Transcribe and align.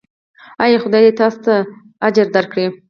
ایا 0.63 0.77
خدای 0.83 1.03
دې 1.05 1.13
تاسو 1.19 1.39
ته 1.45 1.53
اجر 2.07 2.27
درکړي؟ 2.35 2.65